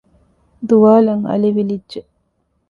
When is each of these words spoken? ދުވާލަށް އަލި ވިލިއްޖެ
ދުވާލަށް 0.67 1.25
އަލި 1.29 1.49
ވިލިއްޖެ 1.55 2.01